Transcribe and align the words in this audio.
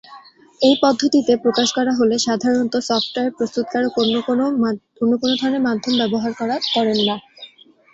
এই 0.61 0.75
পদ্ধতিতে 0.83 1.33
প্রকাশ 1.43 1.67
করা 1.77 1.93
হলে 1.99 2.15
সাধারণত 2.27 2.73
সফটওয়্যার 2.89 3.35
প্রস্তুতকারক 3.37 3.93
অন্য 4.01 4.15
কোনো 4.25 4.43
ধরনের 5.33 5.65
মাধ্যম 5.67 5.93
ব্যবহার 6.01 6.31
করেন 6.75 6.99
না। 7.07 7.15